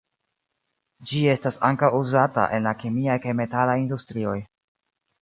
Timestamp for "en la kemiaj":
2.57-3.21